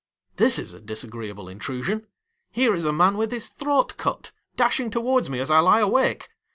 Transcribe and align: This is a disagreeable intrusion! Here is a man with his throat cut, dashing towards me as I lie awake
This 0.37 0.57
is 0.57 0.73
a 0.73 0.81
disagreeable 0.81 1.47
intrusion! 1.47 2.07
Here 2.51 2.73
is 2.73 2.85
a 2.85 2.91
man 2.91 3.17
with 3.17 3.29
his 3.31 3.49
throat 3.49 3.97
cut, 3.97 4.31
dashing 4.55 4.89
towards 4.89 5.29
me 5.29 5.39
as 5.39 5.51
I 5.51 5.59
lie 5.59 5.79
awake 5.81 6.29